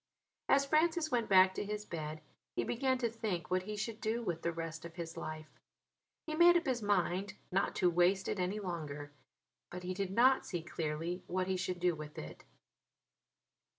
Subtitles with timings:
[0.49, 2.21] As Francis went back to his bed
[2.55, 5.59] he began to think what he should do with the rest of his life.
[6.25, 9.11] He made up his mind not to waste it any longer:
[9.69, 12.43] but he did not see clearly what he should do with it.